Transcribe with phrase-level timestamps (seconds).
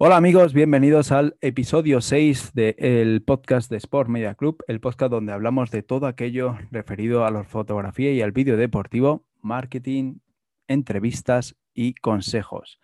[0.00, 5.32] Hola amigos, bienvenidos al episodio 6 del podcast de Sport Media Club, el podcast donde
[5.32, 10.18] hablamos de todo aquello referido a la fotografía y al vídeo deportivo, marketing,
[10.68, 12.78] entrevistas y consejos.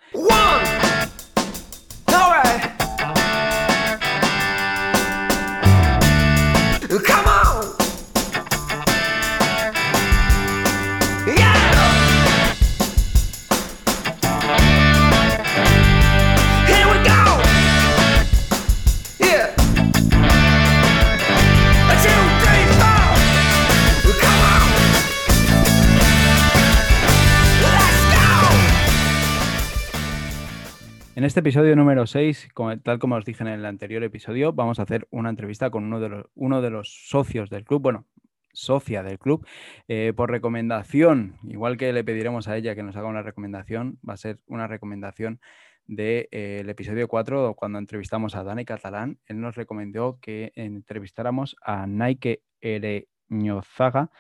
[31.24, 32.50] En este episodio número 6,
[32.82, 36.60] tal como os dije en el anterior episodio, vamos a hacer una entrevista con uno
[36.60, 38.04] de los, socios del club, bueno,
[38.52, 39.46] socia del club,
[39.88, 44.12] eh, por recomendación, igual que le pediremos a ella que nos haga una recomendación, va
[44.12, 45.40] a ser una recomendación
[45.86, 51.56] del de, eh, episodio 4, cuando entrevistamos a Dani Catalán, él nos recomendó que entrevistáramos
[51.62, 54.10] a Nike Ereñozaga,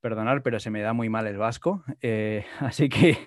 [0.00, 3.18] perdonar, pero se me da muy mal el vasco, eh, así que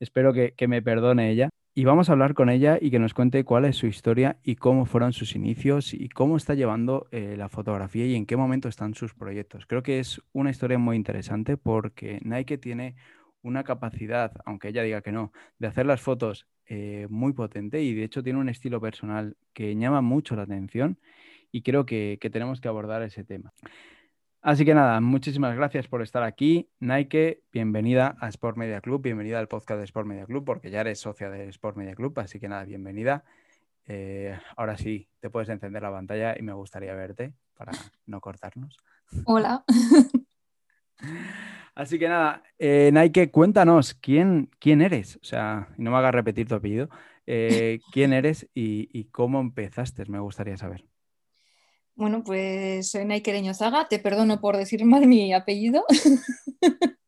[0.00, 1.50] espero que me perdone ella.
[1.76, 4.54] Y vamos a hablar con ella y que nos cuente cuál es su historia y
[4.54, 8.68] cómo fueron sus inicios y cómo está llevando eh, la fotografía y en qué momento
[8.68, 9.66] están sus proyectos.
[9.66, 12.94] Creo que es una historia muy interesante porque Nike tiene
[13.42, 17.92] una capacidad, aunque ella diga que no, de hacer las fotos eh, muy potente y
[17.92, 21.00] de hecho tiene un estilo personal que llama mucho la atención
[21.50, 23.52] y creo que tenemos que abordar ese tema.
[24.44, 26.68] Así que nada, muchísimas gracias por estar aquí.
[26.78, 30.82] Nike, bienvenida a Sport Media Club, bienvenida al podcast de Sport Media Club, porque ya
[30.82, 33.24] eres socia de Sport Media Club, así que nada, bienvenida.
[33.86, 37.72] Eh, ahora sí, te puedes encender la pantalla y me gustaría verte para
[38.04, 38.76] no cortarnos.
[39.24, 39.64] Hola.
[41.74, 45.16] Así que nada, eh, Nike, cuéntanos quién, quién eres.
[45.16, 46.90] O sea, no me hagas repetir tu apellido.
[47.26, 50.04] Eh, ¿Quién eres y cómo empezaste?
[50.04, 50.84] Me gustaría saber.
[51.96, 55.84] Bueno, pues soy Nike Zaga, te perdono por decir mal mi apellido.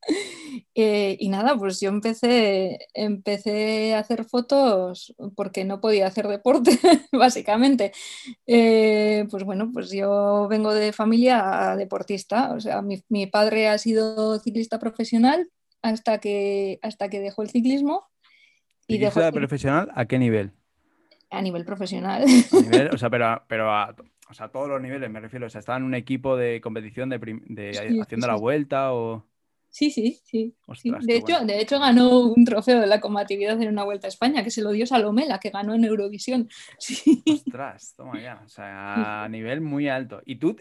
[0.79, 6.71] Eh, y nada, pues yo empecé, empecé a hacer fotos porque no podía hacer deporte,
[7.13, 7.93] básicamente.
[8.47, 14.39] Eh, pues bueno, pues yo vengo de familia deportista, o sea, mi, padre ha sido
[14.39, 15.49] ciclista profesional
[15.81, 18.05] hasta que, hasta que dejó el ciclismo.
[18.87, 20.53] Y ¿Ciclista profesional a qué nivel?
[21.31, 22.27] A nivel profesional.
[22.93, 23.97] o sea, pero, pero a,
[24.29, 25.47] o sea, a todos los niveles me refiero.
[25.47, 29.25] O sea, estaba en un equipo de competición de, haciendo la vuelta o.
[29.69, 30.55] Sí, sí, sí.
[31.03, 34.43] De, hecho, de hecho, ganó un trofeo de la combatividad en una vuelta a España,
[34.43, 36.49] que se lo dio Salomela, que ganó en Eurovisión.
[37.27, 38.43] Ostras, toma ya.
[38.45, 40.23] O sea, a nivel muy alto.
[40.25, 40.57] ¿Y tú,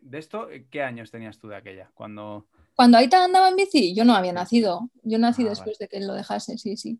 [0.00, 1.90] de esto, qué años tenías tú de aquella?
[1.94, 2.48] Cuando.
[2.74, 4.90] Cuando Aita andaba en bici, yo no había nacido.
[5.04, 6.98] Yo nací ah, después de que él lo dejase, sí, sí.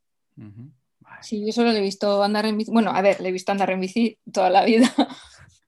[1.20, 2.70] Sí, yo solo le he visto andar en bici.
[2.70, 4.92] Bueno, a ver, le he visto andar en bici toda la vida,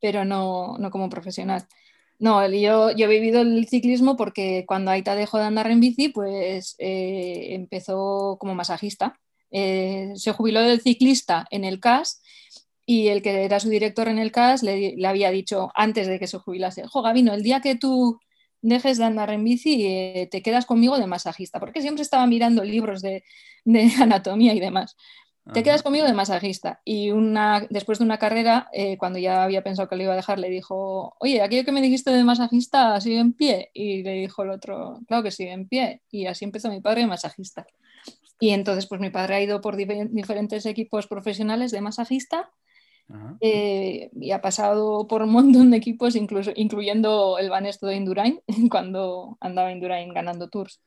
[0.05, 1.67] pero no, no como profesional.
[2.19, 6.11] No, yo, yo, he vivido el ciclismo porque cuando Aita dejó de andar en bici,
[6.11, 9.19] pues eh, empezó como masajista.
[9.51, 12.21] Eh, se jubiló del ciclista en el CAS
[12.85, 16.19] y el que era su director en el CAS le, le había dicho antes de
[16.19, 18.21] que se jubilase, jo Gabino, el día que tú
[18.61, 22.63] dejes de andar en bici eh, te quedas conmigo de masajista, porque siempre estaba mirando
[22.63, 23.25] libros de,
[23.65, 24.97] de anatomía y demás.
[25.53, 26.81] Te quedas conmigo de masajista.
[26.85, 30.17] Y una, después de una carrera, eh, cuando ya había pensado que lo iba a
[30.17, 33.71] dejar, le dijo, oye, aquello que me dijiste de masajista sigue en pie.
[33.75, 36.01] Y le dijo el otro, claro que sigue en pie.
[36.11, 37.67] Y así empezó mi padre de masajista.
[38.41, 42.51] Y entonces, pues mi padre ha ido por diferentes equipos profesionales de masajista
[43.41, 48.41] eh, y ha pasado por un montón de equipos, incluso, incluyendo el Banesto de Indurain,
[48.71, 50.81] cuando andaba Indurain ganando tours.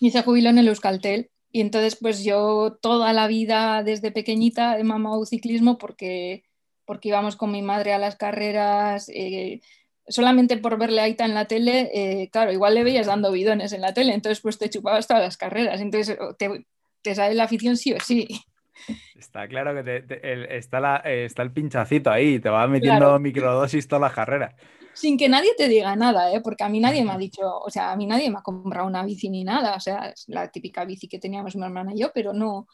[0.00, 4.76] Y se jubiló en el Euskaltel y entonces, pues yo toda la vida, desde pequeñita,
[4.76, 6.42] he mamado ciclismo porque,
[6.84, 9.08] porque íbamos con mi madre a las carreras.
[9.14, 9.60] Eh,
[10.08, 13.72] solamente por verle a Aita en la tele, eh, claro, igual le veías dando bidones
[13.72, 15.80] en la tele, entonces pues te chupabas todas las carreras.
[15.80, 16.66] Entonces te,
[17.02, 18.26] te sale la afición sí o sí.
[19.14, 20.04] Está claro que
[20.50, 24.56] está, la, está, el pinchacito ahí, te va metiendo microdosis todas las carreras
[24.94, 26.40] sin que nadie te diga nada, ¿eh?
[26.40, 28.86] porque a mí nadie me ha dicho, o sea, a mí nadie me ha comprado
[28.86, 32.00] una bici ni nada, o sea, es la típica bici que teníamos mi hermana y
[32.00, 32.66] yo, pero no,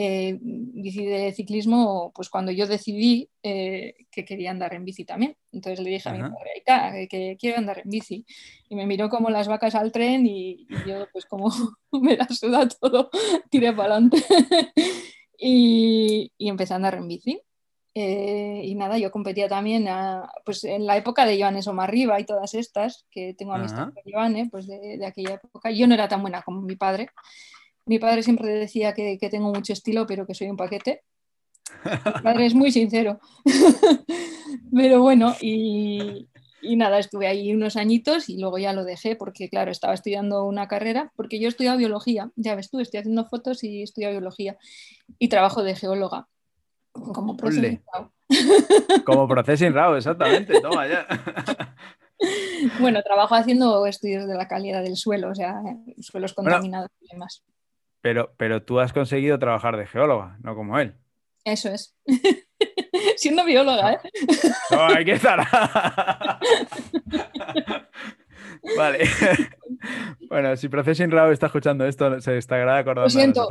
[0.00, 5.36] eh, bici de ciclismo, pues cuando yo decidí eh, que quería andar en bici también.
[5.50, 8.24] Entonces le dije a mi madre, que quiero andar en bici.
[8.68, 11.50] Y me miró como las vacas al tren y, yo, pues como
[12.00, 13.10] me la suda todo,
[13.50, 14.18] tiré para adelante
[15.36, 17.40] y, y empecé a andar en bici.
[18.00, 19.88] Eh, y nada, yo competía también
[20.44, 24.48] pues en la época de Joanes Omarriba y todas estas, que tengo amistad con Joane,
[24.48, 25.72] pues de, aquella época.
[25.72, 27.08] Yo no era tan buena como mi padre.
[27.86, 31.02] Mi padre siempre decía que, que tengo mucho estilo, pero que soy un paquete.
[31.84, 33.18] Mi padre es muy sincero.
[34.72, 36.28] Pero bueno, y,
[36.62, 40.44] y nada, estuve ahí unos añitos y luego ya lo dejé porque, claro, estaba estudiando
[40.44, 44.56] una carrera, porque yo estudiado biología, ya ves tú, estoy haciendo fotos y estudio biología
[45.18, 46.28] y trabajo de geóloga.
[47.12, 48.10] Como Processing RAW.
[49.04, 51.06] Como Processing RAW, exactamente, toma ya.
[52.80, 55.62] Bueno, trabajo haciendo estudios de la calidad del suelo, o sea,
[56.00, 57.44] suelos contaminados y demás.
[58.00, 60.96] Pero, pero tú has conseguido trabajar de geóloga, no como él.
[61.44, 61.96] Eso es.
[63.16, 63.98] Siendo bióloga, ¿eh?
[64.70, 65.46] No, hay que estar.
[68.76, 69.04] vale.
[70.28, 73.04] Bueno, si Processing Raw está escuchando esto, se estará acordando.
[73.04, 73.48] Lo siento.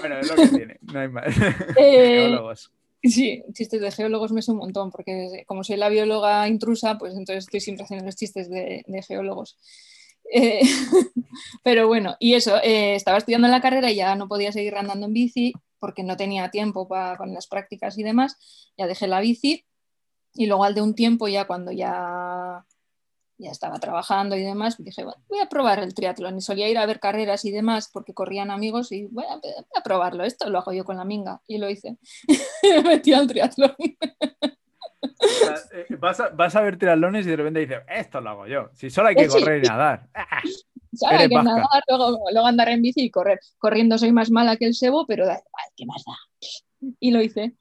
[0.00, 1.26] Bueno, es lo que tiene, no hay más.
[1.76, 2.70] Eh, geólogos.
[3.02, 7.14] Sí, chistes de geólogos me es un montón, porque como soy la bióloga intrusa, pues
[7.14, 9.56] entonces estoy siempre haciendo los chistes de, geólogos.
[10.32, 10.60] Eh,
[11.62, 15.06] pero bueno, y eso, eh, estaba estudiando la carrera y ya no podía seguir andando
[15.06, 18.36] en bici porque no tenía tiempo para, con las prácticas y demás,
[18.76, 19.64] ya dejé la bici
[20.34, 22.64] y luego al de un tiempo ya cuando ya,
[23.38, 26.86] ya estaba trabajando y demás, dije, voy a probar el triatlón y solía ir a
[26.86, 30.84] ver carreras y demás porque corrían amigos y voy a, probarlo, esto lo hago yo
[30.84, 31.98] con la minga y lo hice,
[32.62, 33.74] me metí al triatlón.
[33.78, 33.96] Eh,
[35.98, 38.70] vas, a, vas, a, ver triatlones y de repente dices, esto lo hago yo.
[38.74, 40.08] Si solo hay que eh, correr y nadar.
[41.06, 43.38] hay que nadar, luego, luego, andar en bici y correr.
[43.58, 45.26] Corriendo soy más mala que el sebo, pero
[45.76, 46.16] ¿qué más da?
[46.98, 47.54] Y lo hice.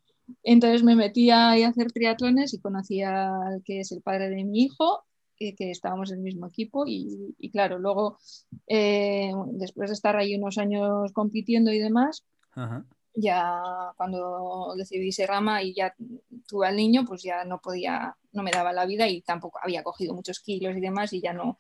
[0.44, 4.64] Entonces me metí a, hacer triatlones y conocí al que es el padre de mi
[4.64, 5.04] hijo,
[5.36, 6.86] que, que estábamos en el mismo equipo.
[6.88, 8.18] Y, y claro, luego,
[8.68, 12.24] eh, después de estar ahí unos años compitiendo y demás,
[13.16, 13.62] ya
[13.98, 15.94] cuando decidí ser rama y ya
[16.48, 19.84] tuve al niño, pues ya no podía, no me daba la vida y tampoco había
[19.84, 21.60] cogido muchos kilos y demás y ya no.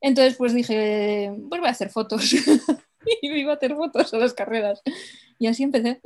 [0.00, 2.32] Entonces pues dije, pues voy a hacer fotos
[3.22, 4.82] y iba a hacer fotos a las carreras
[5.38, 6.00] y así empecé.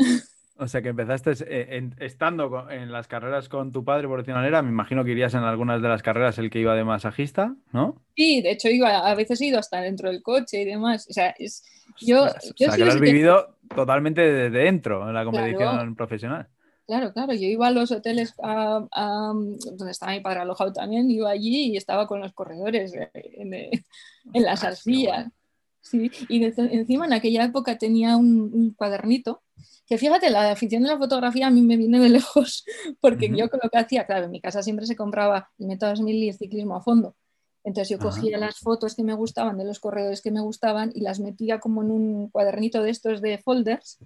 [0.57, 4.69] O sea que empezaste eh, estando en las carreras con tu padre por era, me
[4.69, 8.01] imagino que irías en algunas de las carreras el que iba de masajista, ¿no?
[8.15, 11.09] Sí, de hecho iba, a veces he ido hasta dentro del coche y demás.
[11.11, 11.65] O sea, es,
[12.01, 16.47] yo, o sea, que lo has vivido totalmente desde dentro en la competición profesional.
[16.87, 21.73] Claro, claro, yo iba a los hoteles donde estaba mi padre alojado también, iba allí
[21.73, 25.33] y estaba con los corredores eh, en, en las arcillas.
[25.81, 29.43] Sí, y encima en aquella época tenía un cuadernito
[29.87, 32.65] que fíjate, la afición de la fotografía a mí me viene de lejos,
[33.01, 35.91] porque yo con lo que hacía, claro, en mi casa siempre se compraba el método
[35.91, 37.17] 2000 y el ciclismo a fondo.
[37.65, 41.01] Entonces yo cogía las fotos que me gustaban de los corredores que me gustaban y
[41.01, 43.99] las metía como en un cuadernito de estos de folders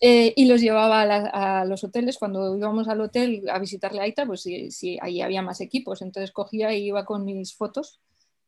[0.00, 2.18] eh, y los llevaba a, los hoteles.
[2.18, 6.02] Cuando íbamos al hotel a visitarle a Aita, pues si, si ahí había más equipos,
[6.02, 8.00] entonces cogía y iba con mis fotos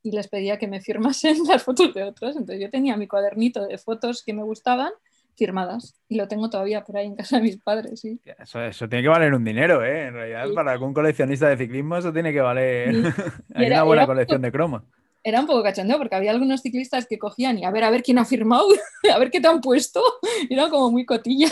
[0.02, 2.34] y les pedía que me firmasen las fotos de otros.
[2.34, 4.90] Entonces yo tenía mi cuadernito de fotos que me gustaban
[5.36, 8.20] firmadas y lo tengo todavía por ahí en casa de mis padres, sí.
[8.24, 10.06] Eso, tiene que valer un dinero, ¿eh?
[10.06, 12.94] En realidad, para algún coleccionista de ciclismo eso tiene que valer...
[13.54, 14.82] Hay una buena colección de cromos.
[15.26, 18.02] Era un poco cachondeo porque había algunos ciclistas que cogían y a ver, a ver
[18.02, 18.68] quién ha firmado,
[19.14, 20.02] a ver qué te han puesto.
[20.48, 21.48] Y era como muy cotilla.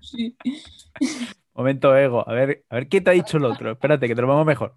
[0.00, 0.36] sí.
[1.54, 3.72] Momento ego, a ver, a ver qué te ha dicho el otro.
[3.72, 4.74] Espérate, que te lo vamos mejor.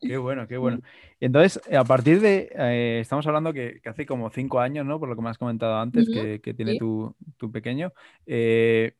[0.00, 0.80] Qué bueno, qué bueno.
[1.24, 5.00] Entonces, eh, a partir de, eh, estamos hablando que, hace como cinco años, ¿no?
[5.00, 7.14] Por lo que me has comentado antes, que, tiene tu,
[7.50, 7.94] pequeño.
[8.26, 8.94] Eh,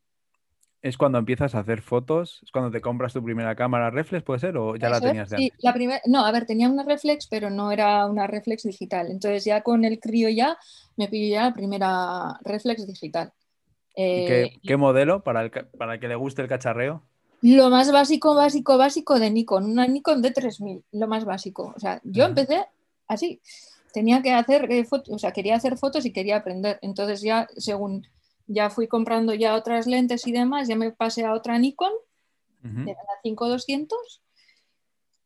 [0.81, 2.41] ¿Es cuando empiezas a hacer fotos?
[2.43, 4.57] ¿Es cuando te compras tu primera cámara reflex, puede ser?
[4.57, 7.51] ¿O ya la tenías de Sí, la primera, no, a ver, tenía una reflex, pero
[7.51, 9.11] no era una reflex digital.
[9.11, 10.57] Entonces ya con el crío ya
[10.97, 13.35] me pillé ya la primera reflex digital.
[13.95, 17.03] qué, modelo para, para que le guste el cacharreo?
[17.47, 21.75] Lo más básico, básico, básico de Nikon, una Nikon de 3000, lo más básico.
[21.77, 22.65] O sea, yo empecé
[23.07, 23.43] así.
[23.93, 26.79] Tenía que hacer eh, fotos, o sea, quería hacer fotos y quería aprender.
[26.81, 28.07] Entonces ya, según
[28.47, 31.93] ya fui comprando ya otras lentes y demás, ya me pasé a otra Nikon,
[32.63, 34.23] de la 5200.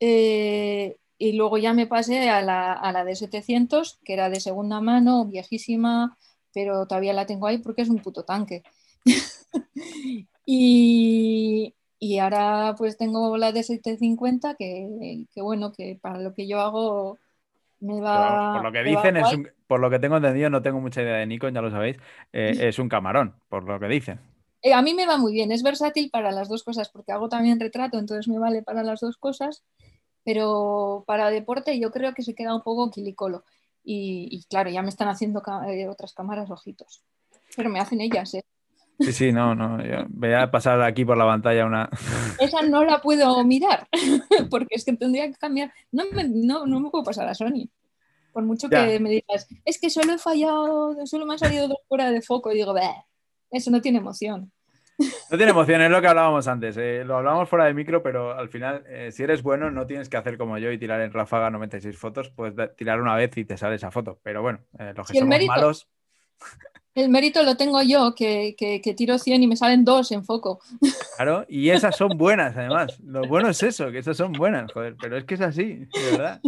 [0.01, 4.41] Eh, y luego ya me pasé a la, a la de 700, que era de
[4.41, 6.19] segunda mano, viejísima,
[6.53, 8.65] pero todavía la tengo ahí porque es un puto tanque.
[10.45, 16.47] y, y ahora pues tengo la de 750 que, que bueno, que para lo que
[16.47, 17.19] yo hago
[17.81, 18.55] me va...
[18.55, 19.27] por lo que dicen, es
[19.67, 21.97] por lo que tengo entendido, no tengo mucha idea de Nikon, ya lo sabéis,
[22.33, 24.21] eh, es un camarón, por lo que dicen.
[24.63, 27.29] Eh, a mí me va muy bien, es versátil para las dos cosas, porque hago
[27.29, 29.65] también retrato, entonces me vale para las dos cosas,
[30.25, 33.45] pero para deporte yo creo que se queda un poco quilicolo.
[33.85, 37.05] Y, y claro, ya me están haciendo eh, otras cámaras ojitos,
[37.57, 38.45] pero me hacen ellas, ¿eh?
[39.01, 39.79] Sí, sí, no, no.
[40.09, 41.89] voy a pasar aquí por la pantalla una.
[42.41, 43.87] Esa no la puedo mirar,
[44.51, 45.73] porque es que tendría que cambiar.
[45.93, 47.69] No me, no, me puedo pasar a Sony.
[48.33, 51.79] Por mucho que me digas, es que solo he fallado, solo me ha salido dos
[51.89, 52.75] fuera de foco, y digo,
[53.51, 54.53] eso no tiene emoción.
[54.99, 56.77] No tiene emoción, es lo que hablábamos antes.
[56.77, 60.09] Eh, lo hablábamos fuera de micro, pero al final, eh, si eres bueno, no tienes
[60.09, 62.31] que hacer como yo y tirar en ráfaga 96 fotos.
[62.31, 64.19] Puedes tirar una vez y te sale esa foto.
[64.25, 65.89] Pero bueno, eh, los que somos malos.
[66.99, 68.57] El mérito lo tengo yo, que,
[68.97, 70.61] tiro 100 y me salen dos en foco.
[71.17, 72.99] Claro, y esas son buenas, además.
[73.01, 74.97] Lo bueno es eso, que esas son buenas, joder.
[75.01, 76.41] Pero es que es así, de verdad.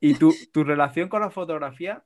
[0.00, 2.04] Y tu, tu relación con la fotografía,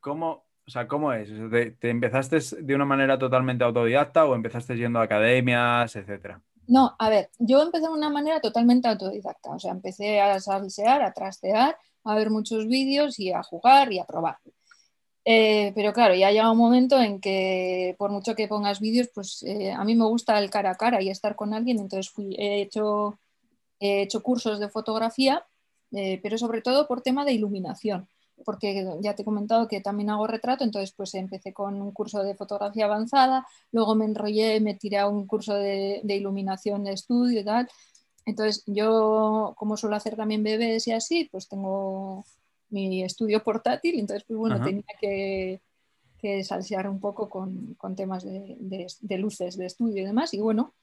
[0.00, 1.30] ¿cómo, o sea, ¿cómo es?
[1.78, 6.42] ¿Te, empezaste de una manera totalmente autodidacta o empezaste yendo a academias, etcétera?
[6.66, 9.50] No, a ver, yo empecé de una manera totalmente autodidacta.
[9.50, 13.98] O sea, empecé a salsear, a trastear, a ver muchos vídeos y a jugar y
[13.98, 14.38] a probar.
[15.30, 19.42] Eh, pero claro, ya llega un momento en que por mucho que pongas vídeos, pues
[19.42, 21.78] eh, a mí me gusta el cara a cara y estar con alguien.
[21.78, 23.18] Entonces he, hecho,
[23.78, 25.44] he hecho cursos de fotografía,
[25.92, 28.08] eh, pero sobre todo por tema de iluminación
[28.44, 32.22] porque ya te he comentado que también hago retrato, entonces pues empecé con un curso
[32.22, 37.40] de fotografía avanzada, luego me enrollé, me tiré a un curso de, iluminación de estudio
[37.40, 37.68] y tal.
[38.26, 42.24] Entonces yo, como suelo hacer también bebés y así, pues tengo
[42.70, 45.60] mi estudio portátil, entonces pues bueno, tenía que,
[46.18, 48.56] que, salsear un poco con, con temas de,
[49.00, 50.74] de, luces de estudio y demás, y bueno,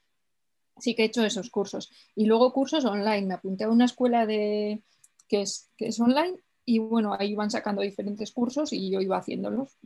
[0.78, 1.90] sí que he hecho esos cursos.
[2.14, 4.82] Y luego cursos online, me apunté a una escuela de,
[5.28, 6.38] que, es, que es online
[6.68, 9.78] y bueno, ahí iban sacando diferentes cursos y yo iba haciéndolos.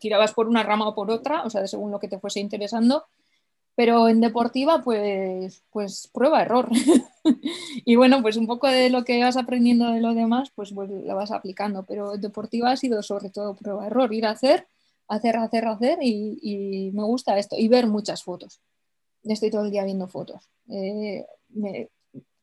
[0.00, 3.04] tirabas por una rama o por otra, o sea, según lo que te fuese interesando.
[3.80, 6.68] Pero en deportiva, pues, pues prueba error.
[7.86, 10.90] y bueno, pues un poco de lo que vas aprendiendo de lo demás, pues, pues
[10.90, 11.86] lo vas aplicando.
[11.86, 14.66] Pero en deportiva ha sido sobre todo prueba error, ir a hacer,
[15.08, 17.56] hacer, hacer, hacer y, me gusta esto.
[17.56, 18.60] Y ver muchas fotos.
[19.24, 20.50] Estoy todo el día viendo fotos.
[20.68, 21.24] Eh,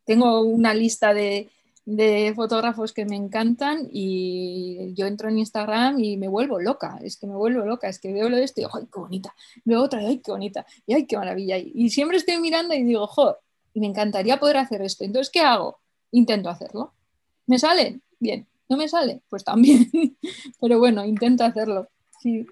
[0.05, 1.49] tengo una lista de,
[1.87, 7.15] de fotógrafos que me encantan y yo entro en Instagram y me vuelvo loca, es
[7.15, 9.33] que me vuelvo loca, es que veo lo de esto y digo, ¡ay, qué bonita!
[9.63, 10.65] Veo otra ¡ay, qué bonita!
[10.85, 11.57] Y ¡ay, qué maravilla!
[11.57, 13.37] Y siempre estoy mirando y digo, ¡jo!
[13.73, 15.05] Y me encantaría poder hacer esto.
[15.05, 15.79] Entonces, ¿qué hago?
[16.11, 16.91] Intento hacerlo.
[17.45, 18.01] ¿Me sale?
[18.19, 18.45] Bien.
[18.67, 19.21] ¿No me sale?
[19.29, 19.89] Pues también.
[20.59, 21.87] Pero bueno, intento hacerlo.
[22.19, 22.45] Sí.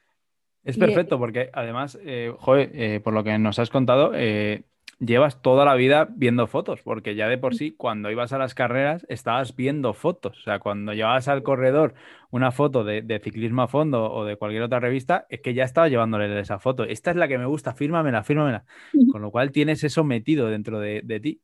[0.63, 4.63] Es perfecto porque además, eh, joder, eh, por lo que nos has contado, eh,
[4.99, 8.53] llevas toda la vida viendo fotos, porque ya de por sí, cuando ibas a las
[8.53, 10.39] carreras, estabas viendo fotos.
[10.39, 11.95] O sea, cuando llevabas al corredor
[12.31, 15.89] una foto de, ciclismo a fondo o de cualquier otra revista, es que ya estaba
[15.89, 16.83] llevándole esa foto.
[16.83, 18.65] Esta es la que me gusta, fírmamela, fírmamela.
[19.11, 21.41] Con lo cual tienes eso metido dentro de, ti.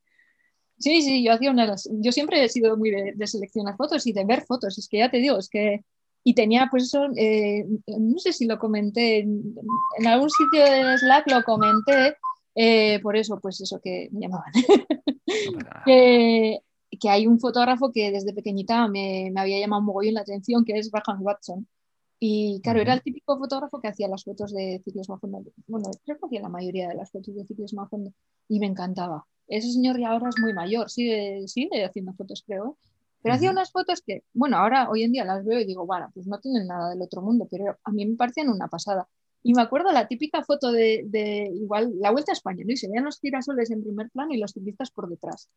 [0.78, 4.24] Sí, sí, yo hacía una Yo siempre he sido muy de, seleccionar fotos y de
[4.24, 4.78] ver fotos.
[4.78, 5.84] Es que ya te digo, es que
[6.24, 7.66] y tenía pues eso, eh,
[7.98, 9.42] no sé si lo comenté, en,
[9.98, 12.16] en, algún sitio de Slack lo comenté,
[12.54, 14.52] eh, por eso, pues eso que me llamaban.
[15.86, 16.60] que,
[17.08, 20.90] hay un fotógrafo que desde pequeñita me, había llamado un mogollón la atención, que es
[20.90, 21.66] Graham Watson.
[22.20, 25.42] Y claro, era el típico fotógrafo que hacía las fotos de ciclismo a fondo.
[25.66, 28.12] Bueno, creo que hacía la mayoría de las fotos de ciclismo a fondo.
[28.48, 29.26] Y me encantaba.
[29.48, 32.68] Ese señor ya ahora es muy mayor, sigue, sigue haciendo fotos, creo.
[32.68, 32.88] ¿eh?
[33.22, 36.10] Pero hacía unas fotos que, bueno, ahora hoy en día las veo y digo, bueno,
[36.12, 39.08] pues no tienen nada del otro mundo, pero a mí me parecían una pasada.
[39.42, 42.72] Y me acuerdo la típica foto de, igual, la Vuelta a España, ¿no?
[42.72, 45.48] Y se veían los girasoles en primer plano y los ciclistas por detrás.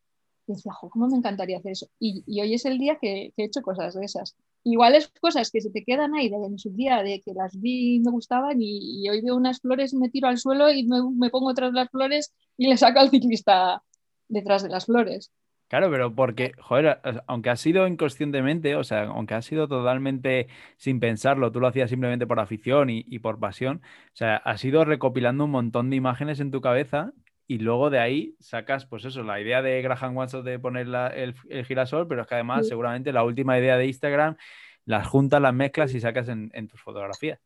[0.48, 1.88] Y decía, ¿cómo me encantaría hacer eso?
[2.00, 4.36] Y, hoy es el día que, he hecho cosas de esas.
[4.63, 7.96] Igual es cosas que se te quedan ahí en su día, de que las vi
[7.96, 11.54] y me gustaban, y, hoy veo unas flores, me tiro al suelo y me pongo
[11.54, 13.84] tras las flores y le saco al ciclista
[14.27, 15.32] detrás de las flores.
[15.68, 21.00] Claro, pero porque, joder, aunque ha sido inconscientemente, o sea, aunque ha sido totalmente sin
[21.00, 25.46] pensarlo, tú lo hacías simplemente por afición y, por pasión, o sea, has ido recopilando
[25.46, 27.14] un montón de imágenes en tu cabeza
[27.48, 31.66] y luego de ahí sacas, pues eso, la idea de Graham Watson de poner el,
[31.66, 34.38] girasol, pero es que además seguramente la última idea de Instagram
[34.86, 37.40] las juntas, las mezclas y sacas en, tus fotografías.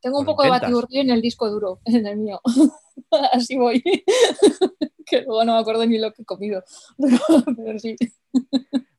[0.00, 2.40] Tengo un poco de batiburrillo en el disco duro, en el mío.
[3.32, 3.82] Así voy.
[5.08, 6.62] que luego no me acuerdo ni lo que he comido.
[7.56, 7.96] Pero, sí.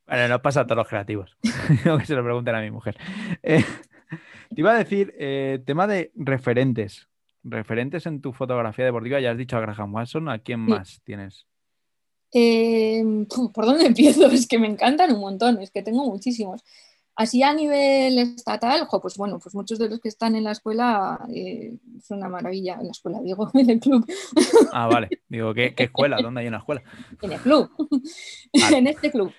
[0.07, 1.37] Bueno, no pasa a todos los creativos.
[1.99, 2.97] que se lo pregunten a mi mujer.
[3.43, 3.63] Eh,
[4.49, 7.07] te iba a decir, eh, tema de referentes.
[7.43, 11.45] Referentes en tu fotografía deportiva, ya has dicho a Graham Watson, ¿a quién más tienes?
[12.33, 13.03] Eh,
[13.53, 14.27] ¿Por dónde empiezo?
[14.27, 16.63] Es que me encantan un montón, es que tengo muchísimos.
[17.19, 21.19] Así a nivel estatal, pues bueno, pues muchos de los que están en la escuela
[21.35, 22.77] eh, son una maravilla.
[22.79, 24.09] En la escuela, digo, en el club.
[24.71, 25.09] Ah, vale.
[25.27, 26.17] Digo, ¿qué, escuela?
[26.23, 26.81] ¿Dónde hay una escuela?
[27.21, 27.69] En el club.
[28.53, 29.33] en este club.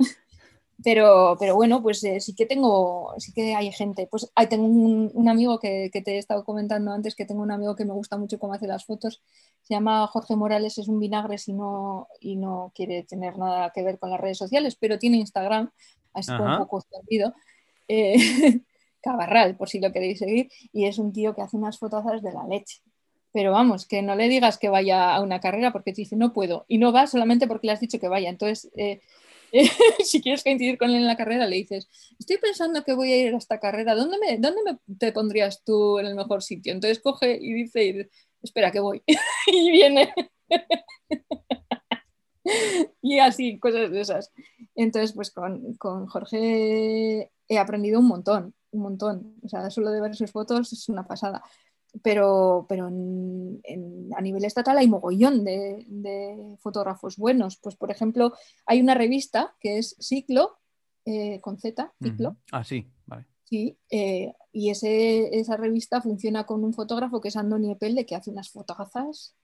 [0.85, 4.07] Pero, pero bueno, pues eh, sí que tengo, sí que hay gente.
[4.11, 7.77] Pues hay, tengo un, amigo que, te he estado comentando antes, que tengo un amigo
[7.77, 9.23] que me gusta mucho cómo hace las fotos.
[9.63, 13.83] Se llama Jorge Morales, es un vinagre si no, y no quiere tener nada que
[13.83, 15.71] ver con las redes sociales, pero tiene Instagram,
[16.13, 17.33] así un poco perdido.
[17.91, 18.15] Eh,
[19.03, 22.33] Cabarral, por si lo queréis seguir, y es un tío que hace unas fotazas de
[22.33, 22.83] la leche.
[23.33, 26.33] Pero vamos, que no le digas que vaya a una carrera porque te dice no
[26.33, 28.29] puedo, y no va solamente porque le has dicho que vaya.
[28.29, 29.01] Entonces, eh,
[30.05, 33.17] si quieres coincidir con él en la carrera, le dices, estoy pensando que voy a
[33.17, 36.73] ir a esta carrera, ¿dónde me, dónde te pondrías tú en el mejor sitio?
[36.73, 38.11] Entonces coge y dice,
[38.43, 39.03] espera que voy,
[39.47, 40.13] y viene.
[43.03, 44.33] y así, cosas de esas.
[44.75, 49.35] Entonces, pues con, con, Jorge he aprendido un montón, un montón.
[49.43, 51.43] O sea, solo de ver sus fotos es una pasada.
[52.03, 57.57] Pero, pero a nivel estatal hay mogollón de, de, fotógrafos buenos.
[57.57, 58.33] Pues, por ejemplo,
[58.65, 60.59] hay una revista que es Ciclo,
[61.05, 62.37] eh, con Z, Ciclo.
[62.53, 63.27] Ah, sí, vale.
[63.43, 68.15] Sí, eh, y ese, esa revista funciona con un fotógrafo que es Andoni Epelde, que
[68.15, 69.35] hace unas fotografías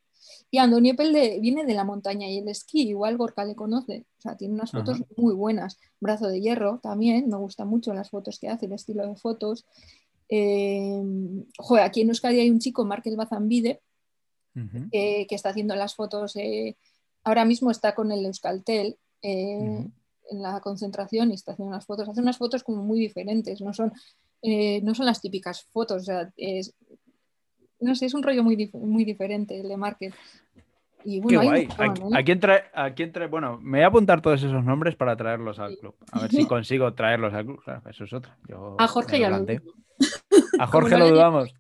[0.51, 4.21] y Antonio Pelde viene de la montaña y el esquí, igual Gorka le conoce, o
[4.21, 5.79] sea, tiene unas fotos muy buenas.
[6.01, 9.67] Brazo de hierro también, me gusta mucho las fotos que hace, el estilo de fotos.
[10.29, 11.03] Eh,
[11.81, 13.81] aquí en Euskadi hay un chico, Markel Bazambide,
[14.91, 16.77] que está haciendo las fotos, eh,
[17.25, 18.99] ahora mismo está con el Euskaltel.
[19.23, 19.87] Eh,
[20.29, 23.73] en la concentración y está haciendo unas fotos, hace unas fotos como muy diferentes, no
[23.73, 23.93] son,
[24.43, 26.75] no son las típicas fotos, o sea, es,
[27.81, 30.15] no sé, es un rollo muy, muy diferente el de market.
[31.05, 31.69] Y Qué guay.
[32.15, 33.29] ¿A, quién trae, ¿A quién trae?
[33.29, 35.95] Bueno, me voy a apuntar todos esos nombres para traerlos al club.
[36.11, 37.61] A ver si consigo traerlos al club.
[37.89, 38.37] eso es otra.
[38.79, 39.47] a Jorge ya lo
[40.59, 41.55] A Jorge lo dudamos.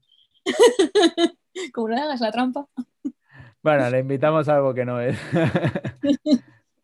[1.72, 2.66] Como no le hagas la trampa.
[3.62, 5.18] Bueno, le invitamos a algo que no es.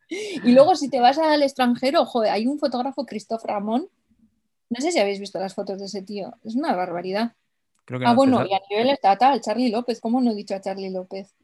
[0.09, 3.87] y luego, si te vas al extranjero, joder, hay un fotógrafo, Christophe Ramón.
[4.69, 6.33] No sé si habéis visto las fotos de ese tío.
[6.43, 7.33] Es una barbaridad
[8.05, 11.35] ah, bueno, y a nivel estatal, Charlie López, ¿cómo no he dicho a Charlie López?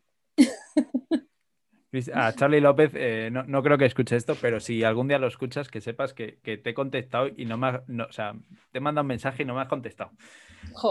[2.14, 5.70] A Charlie López, eh, no, creo que escuche esto, pero si algún día lo escuchas,
[5.70, 8.36] que sepas que, te he contestado y no me has, o sea,
[8.72, 10.12] te he mandado un mensaje y no me has contestado.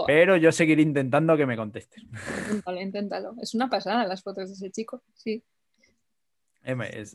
[0.07, 2.03] Pero yo seguiré intentando que me contestes.
[2.49, 3.33] Inténtalo, inténtalo.
[3.41, 5.41] Es una pasada las fotos de ese chico, sí.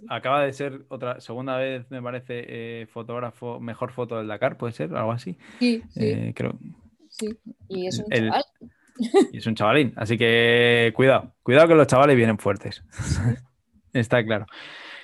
[0.09, 4.73] acaba de ser otra segunda vez, me parece, eh, fotógrafo, mejor foto del Dakar, puede
[4.73, 5.37] ser, algo así.
[5.59, 6.01] Sí, sí.
[6.01, 6.59] Eh, creo,
[7.17, 8.45] Sí, y es un chaval.
[9.33, 12.83] Y es un chavalín, así que cuidado, cuidado que los chavales vienen fuertes.
[13.93, 14.47] Está claro.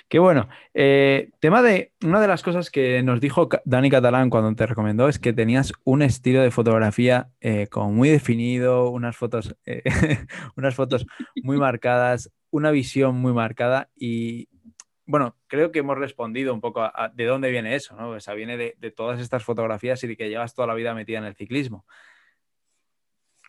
[0.09, 0.49] Qué bueno.
[0.73, 5.07] Eh, tema de una de las cosas que nos dijo Dani Catalán cuando te recomendó
[5.07, 9.83] es que tenías un estilo de fotografía eh, como muy definido, unas fotos, eh,
[10.57, 11.05] unas fotos
[11.43, 14.49] muy marcadas, una visión muy marcada y
[15.11, 18.11] bueno, creo que hemos respondido un poco a, de dónde viene eso, ¿no?
[18.11, 21.17] O sea, viene de, todas estas fotografías y de que llevas toda la vida metida
[21.17, 21.85] en el ciclismo.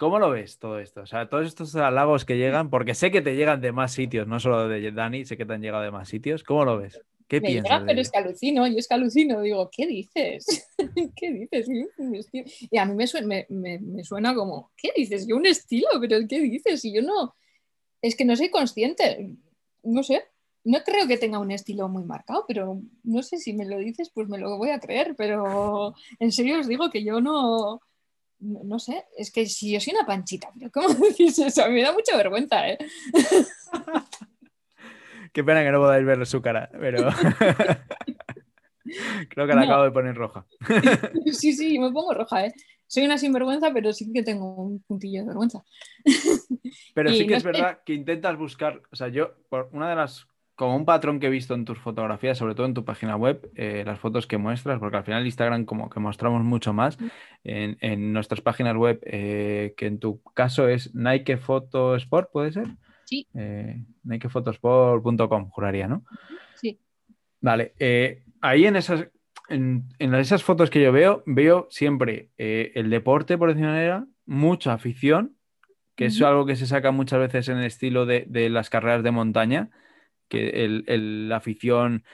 [0.01, 1.03] ¿Cómo lo ves todo esto?
[1.03, 4.27] O sea, todos estos halagos que llegan, porque sé que te llegan de más sitios,
[4.27, 6.43] no solo de Dani, sé que te han llegado de más sitios.
[6.43, 7.01] ¿Cómo lo ves?
[7.29, 7.85] ¿Qué piensas?
[7.87, 10.69] pero es que alucino, yo es que alucino, digo, ¿qué dices?
[11.17, 11.69] ¿Qué dices?
[12.69, 15.29] Y a mí me suena, me suena como, ¿qué dices?
[15.29, 16.85] Yo un estilo, pero ¿qué dices?
[16.85, 17.37] Y yo no,
[18.03, 19.37] es que no soy consciente,
[19.85, 20.25] no sé,
[20.65, 24.11] no creo que tenga un estilo muy marcado, pero no sé si me lo dices,
[24.15, 27.81] pues me lo voy a creer, pero en serio os digo que yo no,
[28.39, 31.69] no, sé, es que si yo soy una panchita, pero ¿cómo decís eso?
[31.69, 32.79] Me da mucha vergüenza, ¿eh?
[35.33, 37.09] Qué pena que no podáis ver su cara, pero
[39.31, 40.47] creo que la acabo de poner roja.
[41.33, 42.53] sí, sí, me pongo roja, ¿eh?
[42.87, 45.65] Soy una sinvergüenza, pero sí que tengo un puntillo de vergüenza.
[46.93, 50.27] Pero sí que es verdad que intentas buscar, o sea, yo, por una de las
[50.55, 53.51] como un patrón que he visto en tus fotografías, sobre todo en tu página web,
[53.55, 56.99] eh, las fotos que muestras, porque al final Instagram como que mostramos mucho más
[57.43, 62.69] en, nuestras páginas web, eh, que en tu caso es Nike Photosport, ¿puede ser?
[63.05, 63.27] Sí.
[63.35, 66.05] Eh, NikePhotosport.com, juraría, ¿no?
[66.57, 66.79] Sí.
[67.41, 69.09] Vale, eh, ahí en esas,
[69.49, 75.35] en, esas fotos que yo veo, veo siempre el deporte, por decir manera, mucha afición,
[75.97, 79.03] que es algo que se saca muchas veces en el estilo de, de las carreras
[79.03, 79.71] de montaña
[80.33, 80.83] que
[81.29, 82.05] la afición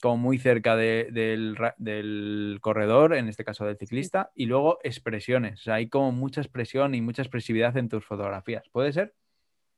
[0.00, 5.68] como muy cerca del, corredor, en este caso del ciclista, y luego expresiones.
[5.68, 8.64] hay como mucha expresión y mucha expresividad en tus fotografías.
[8.72, 9.14] ¿Puede ser?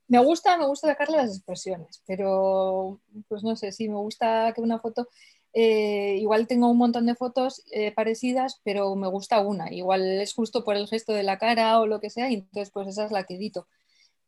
[0.08, 4.60] Me gusta, me gusta sacarle las expresiones, pero pues no sé, sí, me gusta que
[4.60, 5.08] una foto,
[5.52, 10.34] eh, igual tengo un montón de fotos eh, parecidas, pero me gusta una, igual es
[10.34, 13.06] justo por el gesto de la cara o lo que sea, y entonces pues esa
[13.06, 13.66] es la que edito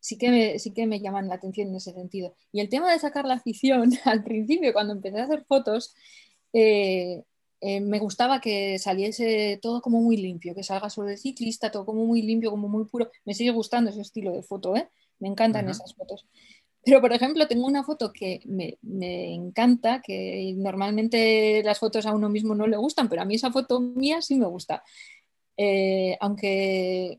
[0.05, 2.35] sí que, me, sí que me llaman la atención en ese sentido.
[2.51, 5.95] Y el tema de sacar la afición, al principio, cuando empecé a hacer fotos,
[6.53, 7.23] eh,
[7.59, 11.87] eh, me gustaba que saliese todo como muy limpio, que salga sobre el ciclista, todo
[11.87, 13.09] como muy limpio, como muy puro.
[13.25, 14.87] Me sigue gustando ese estilo de foto, ¿eh?
[15.17, 16.27] me encantan esas fotos.
[16.83, 22.13] Pero, por ejemplo, tengo una foto que me, me, encanta, que normalmente las fotos a
[22.13, 24.83] uno mismo no le gustan, pero a mí esa foto mía sí me gusta.
[25.57, 27.17] Eh, aunque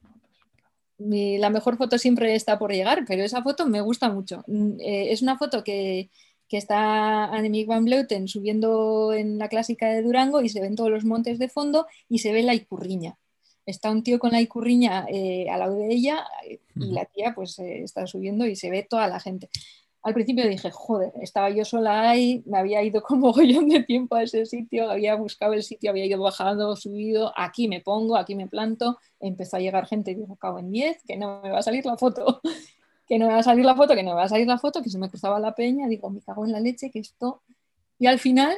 [0.99, 4.45] la mejor foto siempre está por llegar, pero esa foto me gusta mucho.
[4.47, 6.11] Mm, eh, es una foto que,
[6.49, 10.91] que está Annemiek van Bleuten subiendo en la clásica de Durango y se ven todos
[10.91, 13.19] los montes de fondo y se ve la Icurriña.
[13.67, 16.25] Está un tío con la Icurriña eh, al lado de ella
[16.77, 19.51] y la tía pues está subiendo y se ve toda la gente
[20.07, 24.15] al principio dije, joder, estaba yo sola ahí, me había ido con mogollón de tiempo
[24.15, 28.37] a ese sitio, había buscado el sitio, había ido bajando, subido, aquí me pongo, aquí
[28.37, 31.59] me planto, empezó a llegar gente y digo, cago en 10, que no me va
[31.59, 32.41] a salir la foto,
[33.09, 34.59] que no me va a salir la foto, que no me va a salir la
[34.59, 37.43] foto, que se me cruzaba la peña, digo, me cago en la leche, que esto...
[37.99, 38.55] Y al final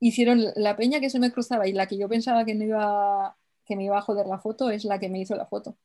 [0.00, 3.38] hicieron la peña que se me cruzaba y la que yo pensaba que, no iba,
[3.64, 5.78] que me iba a joder la foto es la que me hizo la foto,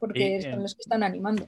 [0.00, 1.46] porque son los que están animando.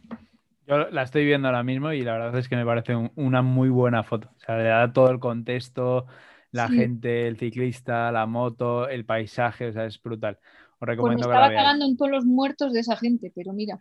[0.68, 3.70] Yo la estoy viendo ahora mismo y la verdad es que me parece una muy
[3.70, 4.28] buena foto.
[4.36, 6.04] O sea, le da todo el contexto,
[6.50, 10.38] la gente, el ciclista, la moto, el paisaje, o sea, es brutal.
[10.78, 13.78] Os recomiendo pues me estaba cagando en todos los muertos de esa gente, pero mira.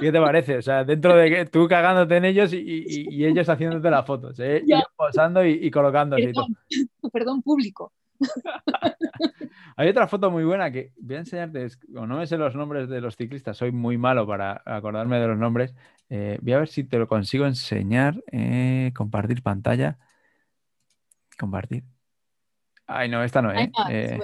[0.00, 0.58] ¿Qué te parece?
[0.58, 4.64] O sea, dentro de que tú cagándote en ellos y, ellos haciéndote las fotos, ¿eh?
[4.66, 6.24] y posando y, colocándose.
[6.24, 6.56] Perdón,
[7.12, 7.92] perdón público.
[9.76, 12.88] Hay otra foto muy buena que voy a enseñarte, o no me sé los nombres
[12.88, 15.74] de los ciclistas, soy muy malo para acordarme de los nombres.
[16.10, 18.22] Eh, voy a ver si te lo consigo enseñar.
[18.32, 19.98] Eh, compartir pantalla.
[21.38, 21.84] Compartir.
[22.86, 23.70] Ay, no, esta no, ¿eh?
[23.90, 24.18] eh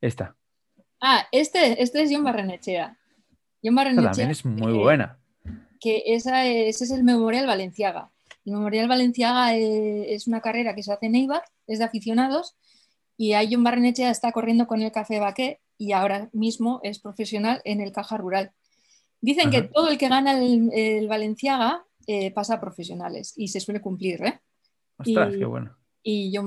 [0.00, 0.34] esta.
[1.00, 2.96] Ah, este, este es John Barrenechea.
[3.62, 4.10] John Barrenechea.
[4.10, 5.18] también es muy buena.
[5.80, 8.10] Que esa ese es el Memorial Valenciaga.
[8.44, 12.56] El Memorial Valenciaga es una carrera que se hace en Eibar, es de aficionados,
[13.16, 17.60] y ahí John Barrenechea está corriendo con el Café Baqué y ahora mismo es profesional
[17.64, 18.52] en el Caja Rural.
[19.24, 23.80] Dicen que todo el que gana el, Valenciaga eh, pasa a profesionales y se suele
[23.80, 24.40] cumplir, ¿eh?
[24.98, 25.74] Ostras, qué bueno.
[26.02, 26.46] Y John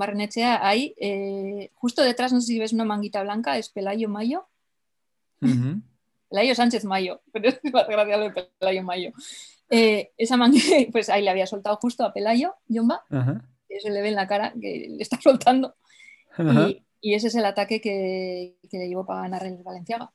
[0.62, 4.48] ahí, eh, justo detrás, no sé si ves una manguita blanca, es Pelayo Mayo.
[6.30, 9.12] Pelayo Sánchez Mayo, pero es más gracia de Pelayo Mayo.
[9.72, 13.04] Eh, esa manguita, pues ahí le había soltado justo a Pelayo, Jomba,
[13.68, 15.76] que se le ve en la cara que le está soltando.
[17.02, 20.12] Y, ese es el ataque que, que le llevó para ganar el Valenciaga.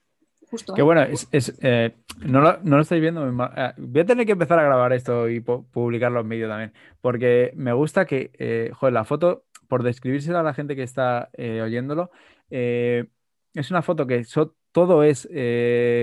[0.75, 0.83] Que ¿eh?
[0.83, 3.27] bueno, es, eh, no, lo, estáis viendo.
[3.27, 6.73] Eh, voy a tener que empezar a grabar esto y publicarlo en vídeo también.
[7.01, 12.11] Porque me gusta que, joder, la foto, por describírsela a la gente que está oyéndolo,
[12.49, 14.25] es una foto que
[14.71, 15.27] todo es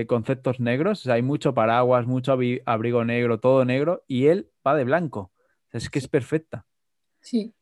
[0.07, 1.01] conceptos negros.
[1.01, 4.03] O sea, hay mucho paraguas, mucho abrigo negro, todo negro.
[4.07, 5.31] Y él va de blanco.
[5.71, 6.65] es que es perfecta.
[7.21, 7.53] Sí.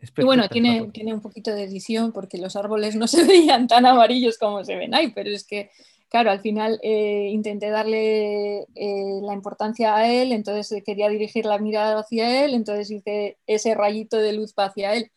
[0.00, 3.86] y bueno, tiene, tiene un poquito de edición porque los árboles no se veían tan
[3.86, 5.70] amarillos como se ven ahí, pero es que
[6.12, 11.46] claro, al final eh, intenté darle eh, la importancia a él, entonces eh, quería dirigir
[11.46, 15.10] la mirada hacia él, entonces hice ese rayito de luz hacia él.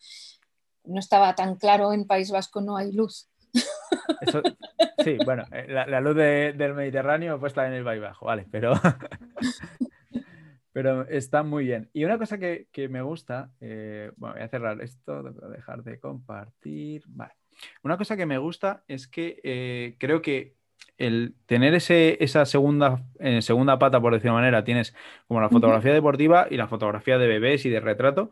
[0.84, 3.28] No estaba tan claro, en País Vasco no hay luz.
[5.04, 8.72] sí, bueno, la, luz del Mediterráneo puesta en el País Bajo, vale, pero,
[10.72, 11.90] pero está muy bien.
[11.92, 16.00] Y una cosa que, me gusta, bueno, voy a cerrar esto, voy a dejar de
[16.00, 17.34] compartir, vale.
[17.82, 20.56] Una cosa que me gusta es que creo que
[20.98, 24.94] el tener ese, esa segunda, eh, segunda pata, por decir una manera, tienes
[25.28, 28.30] como la fotografía deportiva y la fotografía de bebés y de retrato.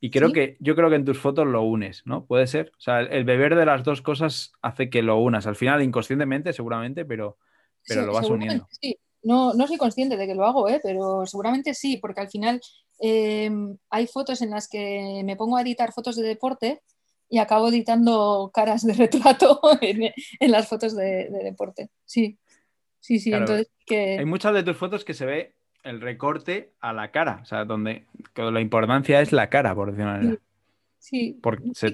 [0.00, 2.26] Y creo que, yo creo que en tus fotos lo unes, ¿no?
[2.26, 2.72] Puede ser.
[2.76, 5.46] O sea, el, beber de las dos cosas hace que lo unas.
[5.46, 7.38] Al final, inconscientemente, seguramente, pero,
[7.86, 8.68] pero lo vas uniendo.
[8.70, 8.98] Sí.
[9.22, 10.80] No, no soy consciente de que lo hago, ¿eh?
[10.82, 12.60] pero seguramente sí, porque al final
[12.98, 16.82] em, hay fotos en las que me pongo a editar fotos de deporte
[17.28, 20.12] y acabo editando caras de retrato en,
[20.50, 21.90] las fotos de, deporte.
[22.04, 22.38] Sí,
[23.00, 23.32] sí, sí.
[23.32, 24.18] Entonces, que...
[24.18, 27.64] Hay muchas de tus fotos que se ve el recorte a la cara, o sea,
[27.64, 28.06] donde
[28.36, 30.38] la importancia es la cara, por decirlo manera.
[30.98, 31.38] Sí.
[31.42, 31.90] Porque se,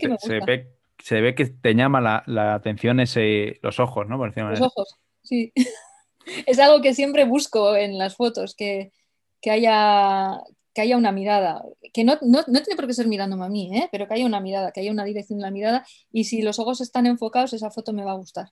[0.46, 4.16] ve, se ve que te llama la, atención ese, los ojos, ¿no?
[4.16, 5.52] Por los ojos, sí.
[6.46, 8.92] es algo que siempre busco en las fotos, que,
[9.40, 10.40] que haya,
[10.72, 13.76] que haya una mirada, que no, no, no, tiene por qué ser mirándome a mí,
[13.76, 13.88] ¿eh?
[13.90, 16.58] pero que haya una mirada, que haya una dirección de la mirada y si los
[16.58, 18.48] ojos están enfocados, esa foto me va a gustar.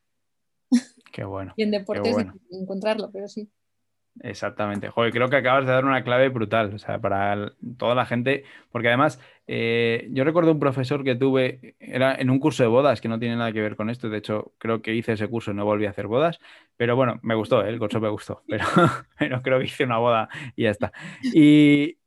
[1.13, 1.55] Qué bueno.
[1.57, 2.17] y en deportes
[2.51, 3.51] encontrarlo, pero sí.
[4.21, 4.89] Exactamente.
[4.89, 8.45] Joder, creo que acabas de dar una clave brutal, o sea, para toda la gente,
[8.71, 13.01] porque además eh, yo recuerdo un profesor que tuve, era en un curso de bodas,
[13.01, 15.53] que no tiene nada que ver con esto, de hecho creo que hice ese curso
[15.53, 16.41] y no volví a hacer bodas,
[16.77, 17.69] pero bueno, me gustó, ¿eh?
[17.69, 18.65] el curso me gustó, pero,
[19.19, 20.93] pero creo que hice una boda y ya está.
[21.23, 21.98] Y,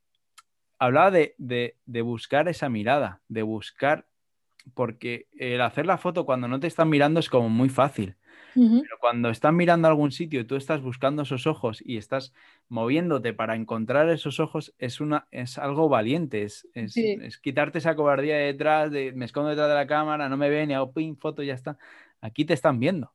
[0.81, 4.07] hablaba de, buscar esa mirada, de buscar,
[4.73, 8.15] porque el hacer la foto cuando no te están mirando es como muy fácil.
[8.55, 12.33] Pero cuando están mirando a algún sitio y tú estás buscando esos ojos y estás
[12.67, 16.67] moviéndote para encontrar esos ojos, es, una, es algo valiente, es,
[17.43, 20.71] quitarte esa cobardía de detrás, de me escondo detrás de la cámara, no me ven
[20.71, 21.77] y hago pin, foto y ya está.
[22.21, 23.13] Aquí te están viendo.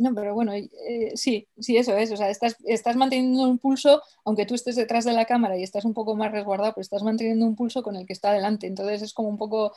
[0.00, 2.10] No, pero bueno, eh, sí, sí, eso es.
[2.10, 2.56] O sea, estás,
[2.96, 6.32] manteniendo un pulso, aunque tú estés detrás de la cámara y estás un poco más
[6.32, 8.66] resguardado, pero estás manteniendo un pulso con el que está delante.
[8.66, 9.74] Entonces es como un poco.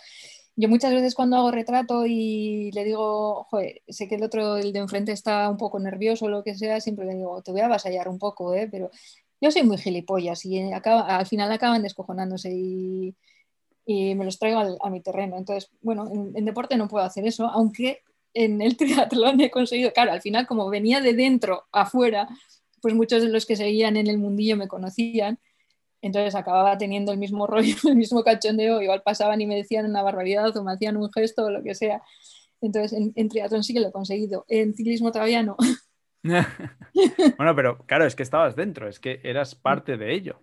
[0.56, 4.72] Yo muchas veces cuando hago retrato y le digo, joder, sé que el otro, el
[4.72, 7.62] de enfrente está un poco nervioso o lo que sea, siempre le digo, te voy
[7.62, 8.70] a avasallar un poco, ¿eh?
[8.72, 8.92] Pero
[9.42, 13.16] yo soy muy gilipollas y acaba, al final acaban descojonándose y,
[13.86, 15.38] y me los traigo a mi terreno.
[15.38, 20.12] Entonces, bueno, en, deporte no puedo hacer eso, aunque en el triatlón he conseguido, claro,
[20.12, 22.28] al final como venía de dentro afuera,
[22.82, 25.39] pues muchos de los que seguían en el mundillo me conocían,
[26.02, 30.02] entonces acababa teniendo el mismo rollo, el mismo cachondeo, igual pasaban y me decían una
[30.02, 32.02] barbaridad o me hacían un gesto o lo que sea.
[32.62, 35.58] Entonces en, en triatlón sí que lo he conseguido, en ciclismo todavía no.
[37.38, 40.39] bueno, pero claro, es que estabas dentro, es que eras parte de ello.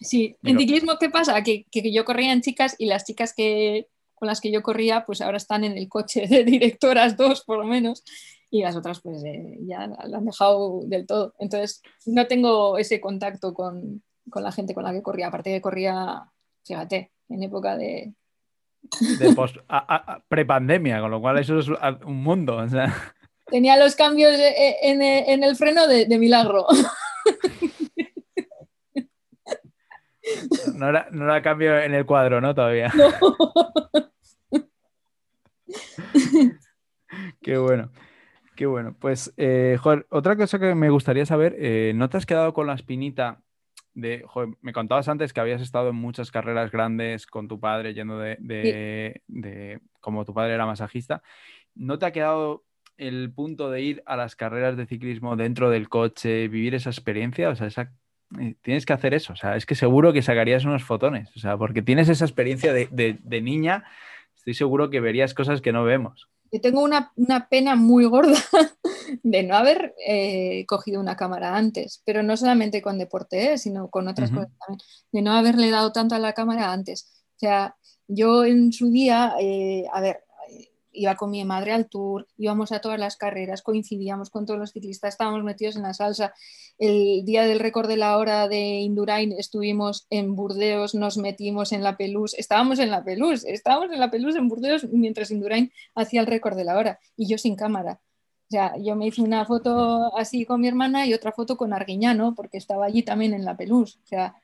[0.00, 1.42] Sí, en ciclismo, ¿qué pasa?
[1.42, 3.88] Que, yo corría en chicas y las chicas que,
[4.24, 7.58] con las que yo corría, pues ahora están en el coche de directoras, dos por
[7.58, 8.02] lo menos,
[8.50, 11.34] y las otras pues eh, ya la han dejado del todo.
[11.38, 14.02] Entonces, no tengo ese contacto con,
[14.34, 16.22] la gente con la que corría, aparte que corría,
[16.64, 18.14] fíjate, en época de...
[19.18, 19.36] de
[20.28, 22.64] prepandemia, con lo cual eso es un mundo.
[23.44, 26.66] Tenía los cambios en, el freno de, de milagro.
[30.74, 32.54] No la, cambio en el cuadro, ¿no?
[32.54, 32.90] Todavía.
[37.42, 37.90] Qué bueno.
[38.56, 38.96] Qué bueno.
[38.98, 42.66] Pues, eh, joder, otra cosa que me gustaría saber, eh, ¿no te has quedado con
[42.66, 43.42] la espinita
[43.94, 47.94] de, joder, me contabas antes que habías estado en muchas carreras grandes con tu padre,
[47.94, 51.22] yendo de, de, como tu padre era masajista,
[51.74, 52.64] ¿no te ha quedado
[52.96, 57.48] el punto de ir a las carreras de ciclismo dentro del coche, vivir esa experiencia,
[57.50, 57.92] o sea, esa
[58.62, 59.32] tienes que hacer eso.
[59.32, 61.30] O sea, es que seguro que sacarías unos fotones.
[61.36, 63.84] O sea, porque tienes esa experiencia de, niña,
[64.44, 66.28] estoy seguro que verías cosas que no vemos.
[66.52, 67.10] Yo tengo una,
[67.48, 68.36] pena muy gorda
[69.22, 73.58] de no haber eh, cogido una cámara antes, pero no solamente con deporte, ¿eh?
[73.58, 77.24] sino con otras cosas también, de no haberle dado tanto a la cámara antes.
[77.36, 77.74] O sea,
[78.06, 80.23] yo en su día, eh, a ver,
[80.94, 84.72] iba con mi madre al tour, íbamos a todas las carreras, coincidíamos con todos los
[84.72, 86.32] ciclistas, estábamos metidos en la salsa.
[86.78, 91.82] El día del récord de la hora de Indurain estuvimos en Burdeos, nos metimos en
[91.82, 96.20] la Pelús, estábamos en la Pelús, estábamos en la Pelús en Burdeos mientras Indurain hacía
[96.20, 98.00] el récord de la hora y yo sin cámara.
[98.48, 101.72] O sea, yo me hice una foto así con mi hermana y otra foto con
[101.72, 103.96] Arguiñano porque estaba allí también en la Pelús.
[104.04, 104.34] O sea,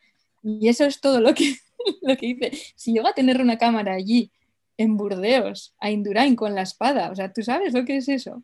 [0.42, 1.56] y eso es todo lo que,
[2.02, 2.52] lo que hice.
[2.76, 4.30] Si llego a tener una cámara allí
[4.80, 7.10] en Burdeos, a Indurain con la espada.
[7.10, 8.42] O sea, ¿tú sabes lo que es eso?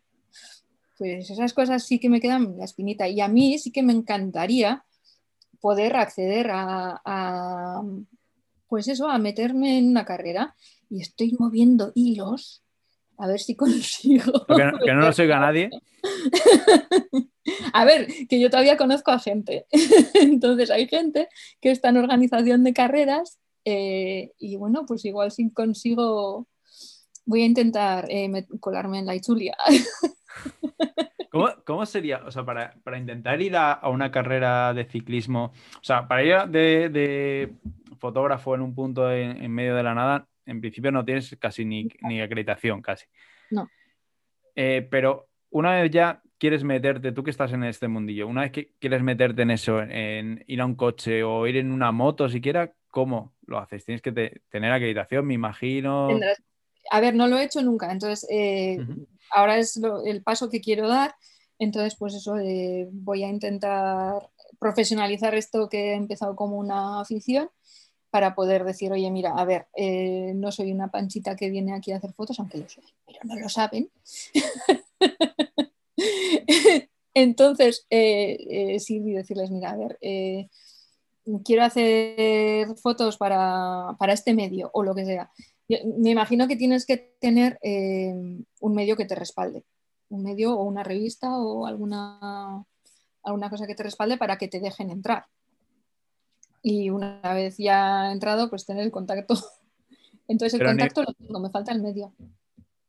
[0.99, 3.07] Pues esas cosas sí que me quedan la espinita.
[3.07, 4.83] Y a mí sí que me encantaría
[5.59, 7.81] poder acceder a,
[8.67, 10.55] pues eso, a meterme en una carrera.
[10.91, 12.61] Y estoy moviendo hilos
[13.17, 14.45] a ver si consigo.
[14.45, 15.71] Que no, que no nos oiga nadie.
[17.73, 19.65] A ver, que yo todavía conozco a gente.
[20.13, 21.29] Entonces hay gente
[21.61, 23.39] que está en organización de carreras
[23.69, 26.47] eh, y bueno, pues igual si consigo,
[27.25, 29.57] voy a intentar eh, colarme en la Ichulia.
[31.65, 36.23] ¿Cómo, sería, o sea, para, intentar ir a, una carrera de ciclismo, o sea, para
[36.23, 37.53] ir de,
[37.99, 41.89] fotógrafo en un punto en, medio de la nada, en principio no tienes casi ni,
[42.21, 43.05] acreditación, casi.
[43.51, 43.67] No.
[44.55, 48.51] Eh, pero una vez ya quieres meterte, tú que estás en este mundillo, una vez
[48.51, 52.29] que quieres meterte en eso, en ir a un coche o ir en una moto
[52.29, 53.83] siquiera, ¿cómo lo haces?
[53.83, 56.19] Tienes que tener acreditación, me imagino.
[56.89, 58.79] A ver, no lo he hecho nunca, entonces eh,
[59.31, 61.15] ahora es el paso que quiero dar,
[61.59, 67.49] entonces pues eso, eh, voy a intentar profesionalizar esto que he empezado como una afición
[68.09, 71.91] para poder decir, oye, mira, a ver, eh, no soy una panchita que viene aquí
[71.91, 73.89] a hacer fotos, aunque lo soy, pero no lo saben.
[77.13, 79.97] Entonces, sí, decirles, mira, a ver,
[81.43, 85.31] quiero hacer fotos para, este medio o lo que sea.
[85.67, 88.13] Me imagino que tienes que tener eh,
[88.59, 89.63] un medio que te respalde,
[90.09, 92.63] un medio o una revista o alguna,
[93.23, 95.25] alguna cosa que te respalde para que te dejen entrar.
[96.61, 99.35] Y una vez ya entrado, pues tener el contacto.
[100.27, 102.13] Entonces el contacto lo tengo, me falta el medio.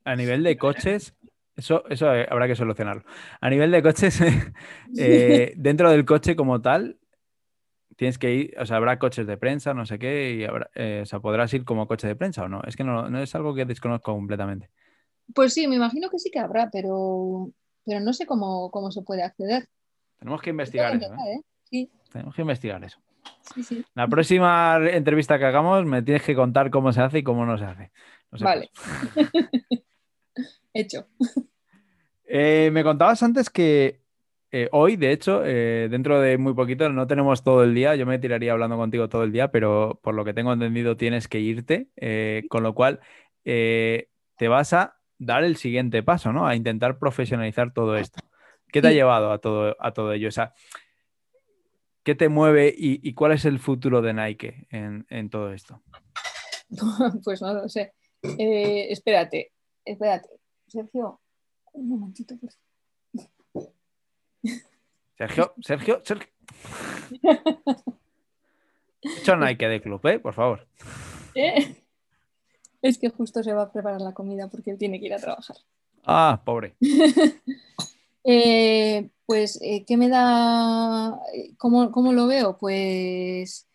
[0.05, 1.15] A nivel de coches,
[1.59, 3.03] eso, eso habrá que solucionarlo.
[3.41, 4.21] A nivel de coches,
[4.97, 6.98] eh, dentro del coche como tal,
[7.99, 11.01] tienes que ir, o sea, habrá coches de prensa, no sé qué, y habrá, eh,
[11.03, 12.63] o sea, podrás ir como coche de prensa o no.
[12.63, 14.71] Es que no, es algo que desconozco completamente.
[15.35, 17.51] Pues sí, me imagino que sí que habrá, pero,
[17.85, 19.67] pero no sé cómo, se puede acceder.
[20.21, 21.13] Tenemos que investigar eso.
[21.13, 21.43] ¿eh?
[21.73, 21.89] ¿eh?
[22.13, 23.01] Tenemos que investigar eso.
[23.95, 27.59] La próxima entrevista que hagamos me tienes que contar cómo se hace y cómo no
[27.59, 27.91] se hace.
[28.31, 28.71] vale.
[30.73, 31.09] Hecho.
[32.25, 34.03] Eh, me contabas antes que
[34.51, 37.95] eh, hoy, de hecho, eh, dentro de muy poquito, no tenemos todo el día.
[37.97, 41.29] Yo me tiraría hablando contigo todo el día, pero por lo que tengo entendido tienes
[41.29, 41.89] que irte,
[42.49, 43.01] con lo cual
[43.45, 46.47] te vas a dar el siguiente paso, ¿no?
[46.47, 48.21] A intentar profesionalizar todo esto.
[48.73, 50.29] ¿Qué te ha llevado a todo, a todo ello?
[50.29, 50.55] O sea,
[52.03, 55.83] ¿qué te mueve y, cuál es el futuro de Nike en, todo esto?
[57.25, 57.95] Pues no lo sé.
[58.23, 59.53] espérate,
[59.85, 60.29] espérate.
[60.67, 61.21] Sergio,
[61.73, 62.51] un momentito, por
[65.19, 66.29] Sergio, Sergio, Sergio.
[69.03, 70.21] Hecho Nike de club, ¿eh?
[70.21, 70.69] Por favor.
[71.35, 71.77] ¿Eh?
[72.81, 75.19] Es que justo se va a preparar la comida porque él tiene que ir a
[75.19, 75.57] trabajar.
[76.05, 76.77] Ah, pobre.
[78.31, 81.19] Eh, pues, eh, ¿qué me da?
[81.57, 82.59] ¿Cómo, ¿Cómo, lo veo?
[82.59, 83.67] Pues.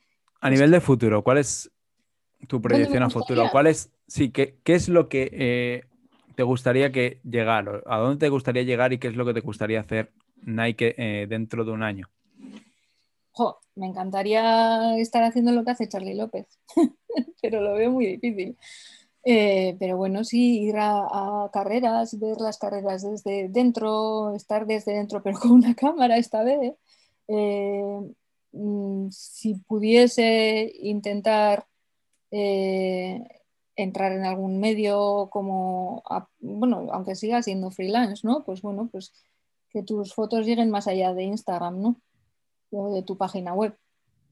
[0.41, 1.71] A nivel de futuro, ¿cuál es
[2.47, 3.49] tu proyección a futuro?
[3.51, 5.86] ¿Cuál es, sí, qué, qué es lo que
[6.36, 7.82] te gustaría que llegar?
[7.88, 10.12] ¿A dónde te gustaría llegar y qué es lo que te gustaría hacer
[10.45, 12.10] Nike eh, dentro de un año?
[13.75, 16.45] me encantaría estar haciendo lo que hace Charlie López,
[17.41, 18.56] pero lo veo muy difícil.
[19.25, 25.23] Eh, pero bueno, sí, ir a, carreras, ver las carreras desde dentro, estar desde dentro,
[25.23, 26.75] pero con una cámara esta vez.
[27.27, 27.99] Eh,
[28.51, 31.65] mm, si pudiese intentar
[33.75, 36.03] entrar en algún medio como,
[36.39, 38.43] bueno, aunque siga siendo freelance, ¿no?
[38.43, 39.13] Pues bueno, pues
[39.73, 42.01] que tus fotos lleguen más allá de Instagram, ¿no?
[42.71, 43.75] O de tu página web.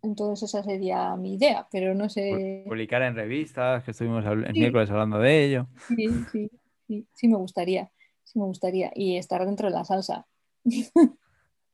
[0.03, 2.63] Entonces esa sería mi idea, pero no sé...
[2.65, 5.67] Publicar en revistas, que estuvimos el miércoles hablando de ello.
[5.87, 6.49] Sí, sí,
[6.87, 7.91] sí, sí me gustaría,
[8.23, 8.91] sí me gustaría.
[8.95, 10.27] Y estar dentro de la salsa.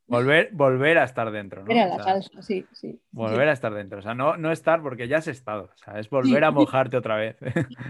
[0.09, 1.67] Volver, volver a estar dentro, ¿no?
[1.67, 2.97] Volver a la salsa, sí, sí.
[3.11, 3.99] Volver a estar dentro.
[3.99, 5.63] O sea, no, no estar porque ya has estado.
[5.65, 7.35] O sea, es volver a mojarte otra vez.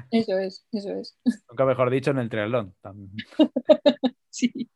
[0.10, 1.16] Eso es, eso es.
[1.48, 2.74] Nunca mejor dicho en el triatlón.
[4.30, 4.70] Sí.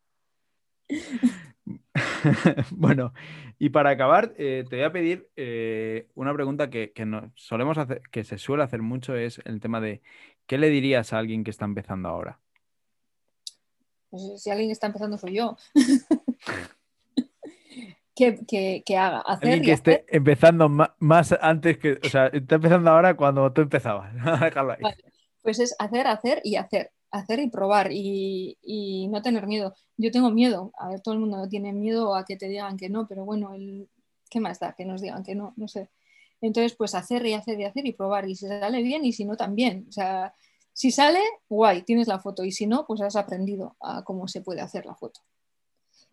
[2.72, 3.14] bueno,
[3.60, 6.94] y para acabar, eh, te voy a pedir eh, una pregunta que,
[7.36, 10.02] solemos hacer, que se suele hacer mucho, es el tema de
[10.48, 12.40] ¿qué le dirías a alguien que está empezando ahora?
[14.10, 15.58] Pues si alguien está empezando soy yo.
[18.16, 19.22] que, haga.
[19.22, 22.00] Hacer Alguien que esté empezando más, antes que.
[22.04, 24.14] O sea, está empezando ahora cuando tú empezabas.
[25.44, 26.92] Pues es hacer, hacer y hacer.
[27.12, 29.76] Hacer y probar y, no tener miedo.
[29.98, 30.72] Yo tengo miedo.
[30.78, 33.54] A ver, todo el mundo tiene miedo a que te digan que no, pero bueno,
[33.54, 33.90] el,
[34.30, 34.74] ¿qué más da?
[34.74, 35.90] Que nos digan que no, no sé.
[36.42, 38.28] Entonces, pues hacer y hacer y hacer y probar.
[38.30, 39.86] Y si sale bien y si no, también.
[39.90, 40.34] O sea,
[40.74, 42.44] si sale, guay, tienes la foto.
[42.44, 45.22] Y si no, pues has aprendido a cómo se puede hacer la foto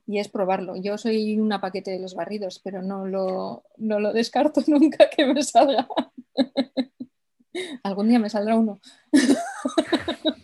[0.08, 0.74] y es probarlo.
[0.74, 5.26] Yo soy una paquete de los barridos, pero no lo, no lo descarto nunca que
[5.26, 5.86] me salga.
[7.82, 8.80] Algún día me saldrá uno.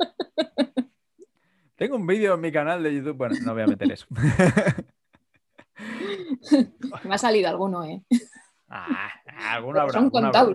[1.84, 3.14] Tengo un vídeo en mi canal de YouTube.
[3.14, 4.06] Bueno, no voy a meter eso.
[7.04, 8.02] me ha salido alguno, ¿eh?
[8.70, 9.10] Ah,
[9.50, 9.92] alguno habrá.
[9.92, 10.54] Son contados.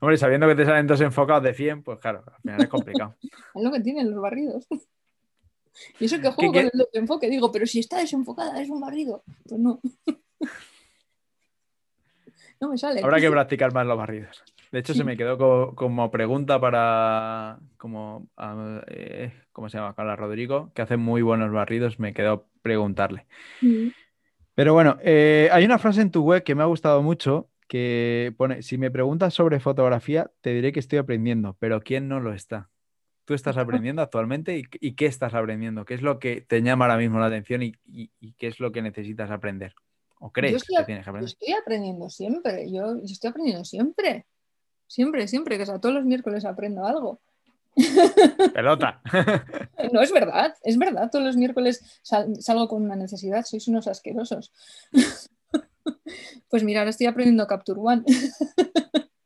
[0.00, 3.14] Hombre, sabiendo que te salen dos enfocados de 100, pues claro, al final es complicado.
[3.22, 4.66] Es lo que tienen los barridos.
[6.00, 9.22] Y eso que juego con el enfoque, digo, pero si está desenfocada, es un barrido.
[9.48, 9.80] Pues no.
[12.60, 13.02] no me sale.
[13.02, 14.42] Habrá que practicar más los barridos.
[14.72, 18.28] De hecho, se me quedó como, pregunta para, como,
[18.88, 19.94] eh, ¿cómo se llama?
[19.94, 23.26] Carla Rodrigo, que hace muy buenos barridos, me quedó preguntarle.
[23.60, 23.88] Mm.
[24.54, 28.34] Pero bueno, eh, hay una frase en tu web que me ha gustado mucho, que
[28.36, 32.32] pone, si me preguntas sobre fotografía, te diré que estoy aprendiendo, pero ¿quién no lo
[32.32, 32.68] está?
[33.26, 36.96] tú estás aprendiendo actualmente y, qué estás aprendiendo, qué es lo que te llama ahora
[36.96, 37.74] mismo la atención y,
[38.38, 39.74] qué es lo que necesitas aprender.
[40.18, 41.22] ¿O crees que tienes que aprender?
[41.22, 44.26] Yo estoy aprendiendo siempre, yo, estoy aprendiendo siempre,
[44.86, 47.20] siempre, siempre, que o sea, todos los miércoles aprendo algo.
[48.54, 49.02] Pelota.
[49.92, 54.52] No es verdad, es verdad, todos los miércoles salgo con una necesidad, sois unos asquerosos.
[56.48, 58.04] Pues mira, ahora estoy aprendiendo Capture One.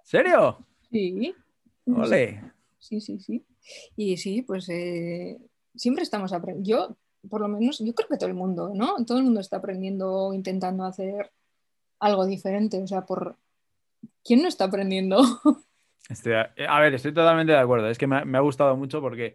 [0.04, 0.66] ¿Serio?
[0.90, 1.34] Sí.
[1.86, 2.42] Ole.
[2.78, 3.44] Sí, sí, sí.
[3.96, 5.38] Y sí, pues eh,
[5.74, 6.68] siempre estamos aprendiendo.
[6.68, 6.96] Yo,
[7.28, 9.04] por lo menos, yo creo que todo el mundo, ¿no?
[9.04, 11.30] Todo el mundo está aprendiendo, intentando hacer
[11.98, 12.82] algo diferente.
[12.82, 13.36] O sea, por
[14.24, 15.18] ¿quién no está aprendiendo?
[16.68, 17.88] a, ver, estoy totalmente de acuerdo.
[17.88, 19.34] Es que me, ha gustado mucho porque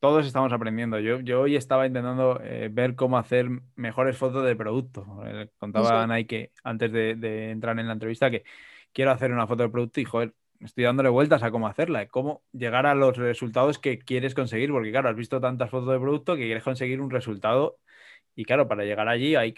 [0.00, 0.98] todos estamos aprendiendo.
[0.98, 5.22] Yo, yo hoy estaba intentando eh, ver cómo hacer mejores fotos de producto.
[5.24, 8.44] Eh, contaba a Nike antes de, de, entrar en la entrevista que
[8.92, 10.34] quiero hacer una foto de producto y, joder,
[10.64, 14.90] estoy dándole vueltas a cómo hacerla, cómo llegar a los resultados que quieres conseguir, porque
[14.90, 17.78] claro, has visto tantas fotos de producto que quieres conseguir un resultado
[18.34, 19.54] y claro, para llegar allí hay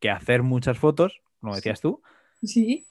[0.00, 2.02] que hacer muchas fotos, como decías tú.
[2.42, 2.86] Sí.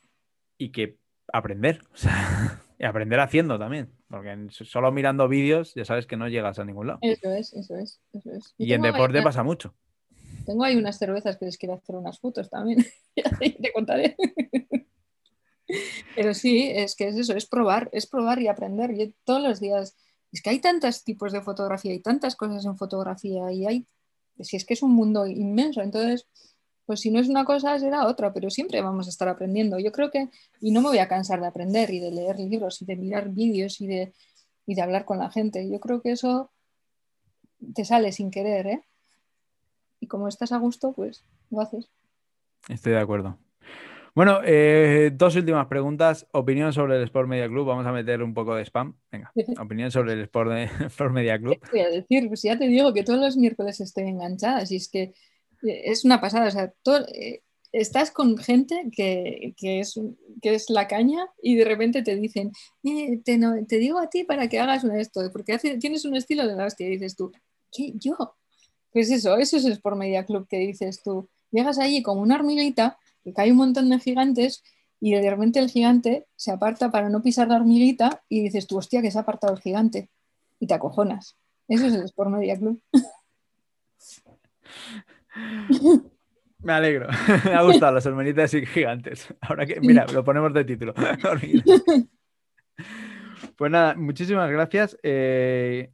[0.58, 0.98] Y que
[1.32, 1.82] aprender.
[2.78, 6.88] Y aprender haciendo también, porque solo mirando vídeos ya sabes que no llegas a ningún
[6.88, 7.00] lado.
[7.02, 8.54] Eso es, eso es, eso es.
[8.58, 9.74] Y, en deporte pasa mucho.
[10.46, 12.86] Tengo ahí unas cervezas que les quiero hacer unas fotos también.
[13.40, 14.18] te contaré.
[16.16, 18.96] Pero sí, es que es eso, es probar, es probar y aprender.
[18.96, 19.96] Yo todos los días,
[20.32, 23.88] es que hay tantos tipos de fotografía y tantas cosas en fotografía y hay,
[24.40, 26.28] si es que es un mundo inmenso, entonces,
[26.86, 29.80] pues si no es una cosa, será otra, pero siempre vamos a estar aprendiendo.
[29.80, 30.30] Yo creo que,
[30.62, 33.30] y no me voy a cansar de aprender y de leer libros y de mirar
[33.30, 34.14] vídeos y de,
[34.68, 35.68] y de hablar con la gente.
[35.70, 36.52] Yo creo que eso
[37.74, 38.84] te sale sin querer, ¿eh?
[40.00, 41.90] Y como estás a gusto, pues lo haces.
[42.68, 43.40] Estoy de acuerdo.
[44.16, 46.26] Bueno, eh, dos últimas preguntas.
[46.32, 47.68] Opinión sobre el Sport Media Club.
[47.68, 48.96] Vamos a meter un poco de spam.
[49.12, 49.30] Venga,
[49.62, 50.52] opinión sobre el Sport,
[51.12, 51.60] Media Club.
[51.60, 52.30] ¿Qué voy a decir?
[52.30, 54.64] Pues ya te digo que todos los miércoles estoy enganchada.
[54.70, 55.02] Y es que
[55.64, 56.48] eh, es una pasada.
[56.48, 56.74] O sea,
[57.14, 57.42] eh,
[57.74, 60.00] estás con gente que, es,
[60.42, 63.38] que es la caña y de repente te dicen, te,
[63.68, 66.68] te, digo a ti para que hagas una esto, porque tienes un estilo de la
[66.68, 66.88] hostia.
[66.88, 67.34] Y dices tú,
[67.70, 67.92] ¿qué?
[67.96, 68.16] ¿Yo?
[68.94, 71.30] Pues eso, eso es el Sport Media Club que dices tú.
[71.52, 74.64] Llegas allí como una hormiguita que cae un montón de gigantes
[75.02, 78.78] y de repente el gigante se aparta para no pisar la hormiguita y dices tú,
[78.78, 80.10] hostia, que se ha apartado el gigante.
[80.60, 81.38] Y te acojonas.
[81.68, 82.82] Eso es el Sport Media Club.
[86.60, 87.08] Me alegro.
[87.46, 89.34] Me ha gustado las hormiguitas y gigantes.
[89.42, 90.94] Ahora que, mira, lo ponemos de título.
[93.58, 94.98] pues nada, muchísimas gracias.
[95.04, 95.92] Eh,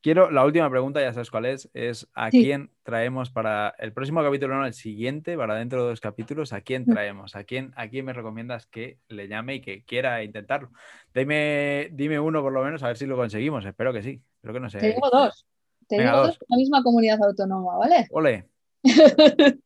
[0.00, 4.22] Quiero, la última pregunta, ya sabes cuál es, es ¿a quién traemos para el próximo
[4.22, 7.34] capítulo, no el siguiente, para dentro de dos capítulos, ¿a quién traemos?
[7.34, 10.70] ¿A quién, ¿A quién me recomiendas que le llame y que quiera intentarlo?
[11.12, 14.54] Dime, dime uno por lo menos, a ver si lo conseguimos, espero que sí, espero
[14.54, 14.78] que no sé.
[14.78, 15.46] Te digo dos,
[15.88, 16.38] te digo dos.
[16.48, 18.06] la misma comunidad autónoma, ¿vale?
[18.12, 18.48] Ole.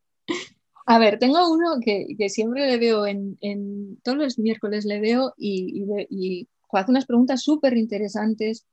[0.87, 3.37] a ver, tengo uno que, siempre le veo en,
[4.03, 8.67] todos los miércoles le veo y, y hace unas preguntas súper interesantes,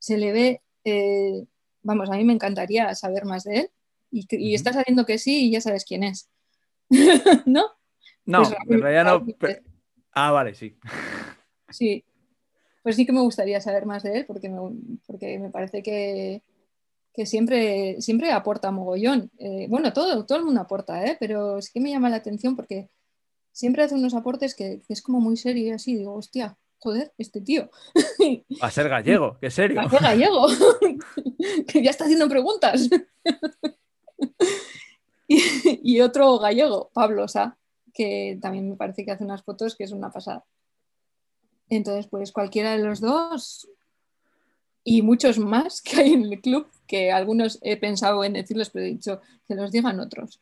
[0.00, 1.44] se le ve eh,
[1.82, 3.70] vamos, a mí me encantaría saber más de él
[4.10, 6.28] y, estás haciendo que sí y ya sabes quién es.
[7.46, 7.64] ¿No?
[8.24, 9.26] No, pues en realidad no.
[10.12, 10.78] Ah, vale, sí.
[11.72, 12.04] Sí,
[12.82, 14.58] pues sí que me gustaría saber más de él porque me,
[15.06, 16.42] porque me parece que,
[17.24, 19.30] siempre, siempre aporta mogollón.
[19.38, 21.16] Eh, bueno, todo, todo el mundo aporta, ¿eh?
[21.20, 22.90] pero sí que me llama la atención porque
[23.52, 27.12] siempre hace unos aportes que, que es como muy serio y así, digo, hostia, joder,
[27.18, 27.70] este tío.
[28.62, 29.76] Va a ser gallego, qué serio.
[29.76, 30.46] Va a ser gallego,
[31.68, 32.88] que ya está haciendo preguntas.
[35.28, 37.56] y, otro gallego, Pablo Sá,
[37.92, 40.44] que también me parece que hace unas fotos que es una pasada.
[41.68, 43.68] Entonces, pues cualquiera de los dos
[44.82, 48.86] y muchos más que hay en el club, que algunos he pensado en decirlos, pero
[48.86, 50.40] he dicho que los digan otros.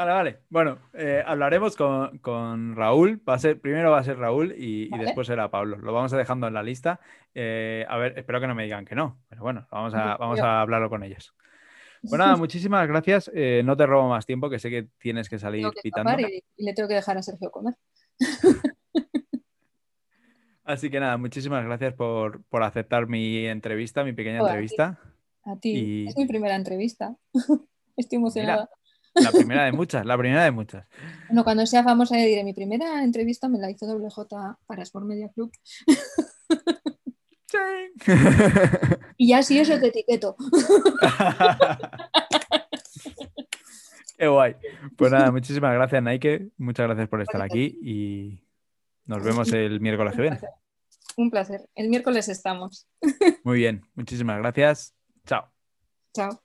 [0.00, 0.38] Vale, vale.
[0.48, 3.20] Bueno, eh, hablaremos con, Raúl.
[3.28, 5.76] Va a ser, primero va a ser Raúl y, después será Pablo.
[5.76, 7.00] Lo vamos a dejando en la lista.
[7.34, 10.40] Eh, a ver, espero que no me digan que no, pero bueno, vamos a, vamos
[10.40, 11.34] a hablarlo con ellos.
[12.02, 13.30] Bueno, nada, muchísimas gracias.
[13.34, 16.18] Eh, no te robo más tiempo, que sé que tienes que salir pitando.
[16.18, 17.74] Y, le tengo que dejar a Sergio comer.
[20.64, 24.98] Así que nada, muchísimas gracias por, aceptar mi entrevista, mi pequeña entrevista.
[25.44, 26.06] A ti.
[26.08, 27.14] Es mi primera entrevista.
[27.98, 28.70] Estoy emocionada.
[29.14, 30.86] La primera de muchas, la primera de muchas.
[31.28, 35.06] Bueno, cuando sea famosa ya diré, mi primera entrevista me la hizo WJ para Sport
[35.06, 35.50] Media Club.
[39.16, 40.36] y ya si eso te etiqueto.
[44.16, 44.54] Qué guay.
[44.96, 46.50] Pues nada, muchísimas gracias, Nike.
[46.58, 48.44] Muchas gracias por estar aquí y
[49.06, 50.38] nos vemos el miércoles que viene.
[51.16, 51.68] Un placer.
[51.74, 52.86] El miércoles estamos.
[53.44, 54.94] Muy bien, muchísimas gracias.
[55.26, 55.50] Chao.
[56.14, 56.40] Chao.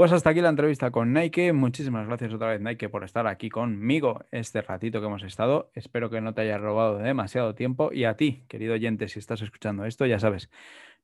[0.00, 1.52] Pues hasta aquí la entrevista con Nike.
[1.52, 5.70] Muchísimas gracias otra vez, Nike, por estar aquí conmigo este ratito que hemos estado.
[5.74, 7.92] Espero que no te haya robado demasiado tiempo.
[7.92, 10.48] Y a ti, querido oyente, si estás escuchando esto, ya sabes,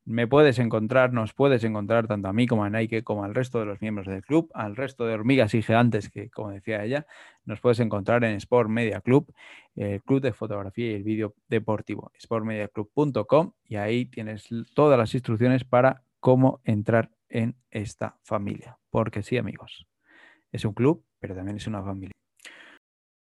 [0.07, 3.61] me puedes encontrar, nos puedes encontrar tanto a mí como a Nike, como al resto
[3.61, 7.07] de los miembros del club, al resto de hormigas y gigantes que, como decía ella,
[7.44, 9.30] nos puedes encontrar en Sport Media Club,
[9.74, 15.64] el club de fotografía y el vídeo deportivo, sportmediaclub.com, y ahí tienes todas las instrucciones
[15.64, 18.79] para cómo entrar en esta familia.
[18.91, 19.87] Porque sí, amigos,
[20.53, 22.12] es un club, pero también es una familia.